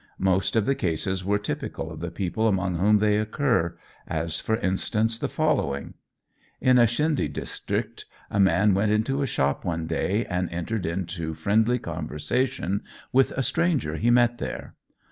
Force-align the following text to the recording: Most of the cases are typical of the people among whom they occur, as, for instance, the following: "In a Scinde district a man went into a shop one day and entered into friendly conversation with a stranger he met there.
Most 0.17 0.55
of 0.55 0.65
the 0.65 0.73
cases 0.73 1.21
are 1.27 1.37
typical 1.37 1.91
of 1.91 1.99
the 1.99 2.09
people 2.09 2.47
among 2.47 2.79
whom 2.79 2.97
they 2.97 3.19
occur, 3.19 3.77
as, 4.07 4.39
for 4.39 4.55
instance, 4.55 5.19
the 5.19 5.29
following: 5.29 5.93
"In 6.59 6.79
a 6.79 6.87
Scinde 6.87 7.31
district 7.31 8.05
a 8.31 8.39
man 8.39 8.73
went 8.73 8.91
into 8.91 9.21
a 9.21 9.27
shop 9.27 9.63
one 9.63 9.85
day 9.85 10.25
and 10.25 10.49
entered 10.49 10.87
into 10.87 11.35
friendly 11.35 11.77
conversation 11.77 12.81
with 13.11 13.29
a 13.33 13.43
stranger 13.43 13.97
he 13.97 14.09
met 14.09 14.39
there. 14.39 14.73